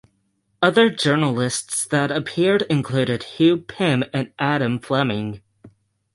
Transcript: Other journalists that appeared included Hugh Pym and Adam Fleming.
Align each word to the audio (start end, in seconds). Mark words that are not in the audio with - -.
Other 0.63 0.89
journalists 0.89 1.85
that 1.85 2.09
appeared 2.09 2.63
included 2.63 3.21
Hugh 3.37 3.57
Pym 3.59 4.03
and 4.11 4.33
Adam 4.39 4.79
Fleming. 4.79 5.43